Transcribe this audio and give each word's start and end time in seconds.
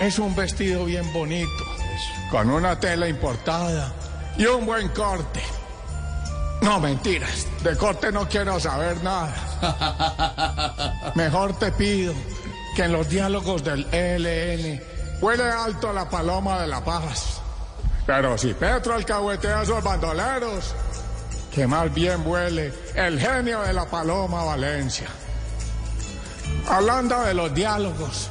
es 0.00 0.18
un 0.18 0.34
vestido 0.34 0.84
bien 0.84 1.10
bonito, 1.12 1.64
con 2.30 2.50
una 2.50 2.78
tela 2.78 3.08
importada 3.08 3.92
y 4.36 4.46
un 4.46 4.66
buen 4.66 4.88
corte. 4.90 5.42
No, 6.62 6.80
mentiras, 6.80 7.46
de 7.62 7.76
corte 7.76 8.10
no 8.10 8.28
quiero 8.28 8.58
saber 8.58 9.02
nada. 9.02 9.34
Mejor 11.14 11.58
te 11.58 11.72
pido 11.72 12.14
que 12.74 12.84
en 12.84 12.92
los 12.92 13.08
diálogos 13.08 13.62
del 13.62 13.86
ELN 13.92 14.82
huele 15.20 15.44
alto 15.44 15.92
la 15.92 16.08
paloma 16.08 16.60
de 16.60 16.66
la 16.66 16.84
paz. 16.84 17.40
Pero 18.06 18.36
si 18.38 18.54
Petro 18.54 18.94
alcahuetea 18.94 19.60
a 19.60 19.62
esos 19.62 19.82
bandoleros, 19.82 20.74
que 21.52 21.66
más 21.66 21.92
bien 21.92 22.22
vuele 22.22 22.72
el 22.94 23.18
genio 23.18 23.62
de 23.62 23.72
la 23.72 23.86
paloma 23.86 24.44
Valencia. 24.44 25.08
Hablando 26.68 27.20
de 27.22 27.34
los 27.34 27.54
diálogos, 27.54 28.30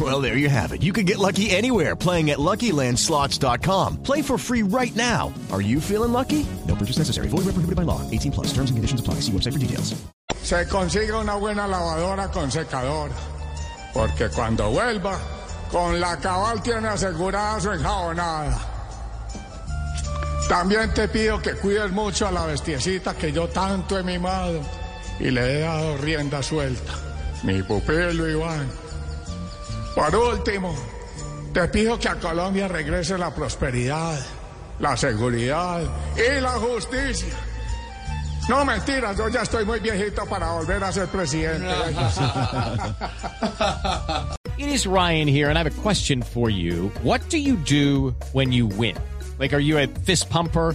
Well, 0.00 0.22
there 0.22 0.38
you 0.38 0.48
have 0.48 0.72
it. 0.72 0.82
You 0.82 0.94
can 0.94 1.04
get 1.04 1.18
lucky 1.18 1.50
anywhere 1.50 1.94
playing 1.94 2.30
at 2.30 2.38
LuckyLandSlots.com. 2.38 4.02
Play 4.02 4.22
for 4.22 4.38
free 4.38 4.62
right 4.62 4.96
now. 4.96 5.34
Are 5.52 5.60
you 5.60 5.78
feeling 5.78 6.12
lucky? 6.12 6.46
No 6.66 6.74
purchase 6.74 6.96
necessary. 6.96 7.28
Void 7.28 7.44
where 7.44 7.52
prohibited 7.52 7.76
by 7.76 7.82
law. 7.82 8.00
18 8.10 8.32
plus. 8.32 8.46
Terms 8.46 8.70
and 8.70 8.78
conditions 8.78 9.00
apply. 9.00 9.20
See 9.20 9.32
website 9.32 9.52
for 9.52 9.58
details. 9.58 10.02
se 10.42 10.66
consiga 10.66 11.18
una 11.18 11.36
buena 11.36 11.66
lavadora 11.66 12.28
con 12.28 12.50
secadora, 12.50 13.14
porque 13.94 14.28
cuando 14.28 14.70
vuelva, 14.70 15.18
con 15.70 16.00
la 16.00 16.18
cabal 16.18 16.62
tiene 16.62 16.88
asegurada 16.88 17.60
su 17.60 17.70
enjabonada. 17.70 18.58
También 20.48 20.92
te 20.92 21.08
pido 21.08 21.40
que 21.40 21.54
cuides 21.54 21.92
mucho 21.92 22.26
a 22.26 22.32
la 22.32 22.46
bestiecita 22.46 23.14
que 23.14 23.32
yo 23.32 23.48
tanto 23.48 23.98
he 23.98 24.02
mimado 24.02 24.60
y 25.20 25.30
le 25.30 25.40
he 25.40 25.60
dado 25.60 25.96
rienda 25.98 26.42
suelta, 26.42 26.92
mi 27.44 27.62
pupilo 27.62 28.28
Iván. 28.28 28.68
Por 29.94 30.16
último, 30.16 30.74
te 31.52 31.68
pido 31.68 31.98
que 31.98 32.08
a 32.08 32.14
Colombia 32.16 32.68
regrese 32.68 33.18
la 33.18 33.34
prosperidad, 33.34 34.18
la 34.78 34.96
seguridad 34.96 35.82
y 36.16 36.40
la 36.40 36.52
justicia. 36.52 37.34
No, 38.48 38.64
mentiras, 38.64 39.16
yo 39.16 39.28
ya 39.28 39.42
estoy 39.42 39.64
muy 39.64 39.80
viejito 39.80 40.24
para 40.26 40.52
volver 40.52 40.82
a 40.82 40.90
ser 40.90 41.06
presidente. 41.08 41.66
It 44.58 44.68
is 44.68 44.86
Ryan 44.86 45.26
here, 45.26 45.48
and 45.48 45.58
I 45.58 45.62
have 45.62 45.78
a 45.78 45.82
question 45.82 46.22
for 46.22 46.50
you. 46.50 46.92
What 47.02 47.28
do 47.30 47.38
you 47.38 47.56
do 47.56 48.14
when 48.32 48.52
you 48.52 48.66
win? 48.66 48.96
Like, 49.38 49.52
are 49.52 49.60
you 49.60 49.78
a 49.78 49.86
fist 49.86 50.28
pumper? 50.28 50.74